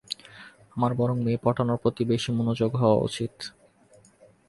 আমার 0.75 0.91
বরং 0.93 1.17
মেয়ে 1.23 1.43
পটানোর 1.43 1.77
প্রতি 1.77 2.03
বেশী 2.05 2.29
মনযোগী 2.31 2.77
হওয়া 2.77 2.97
উচিৎ। 3.01 3.35